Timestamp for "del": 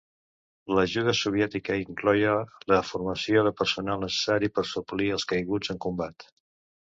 3.49-3.55